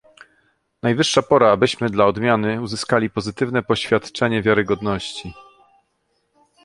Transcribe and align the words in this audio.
Najwyższa 0.83 1.21
pora, 1.21 1.51
abyśmy 1.51 1.89
dla 1.89 2.05
odmiany 2.05 2.61
uzyskali 2.61 3.09
pozytywne 3.09 3.63
poświadczenie 3.63 4.41
wiarygodności 4.41 5.33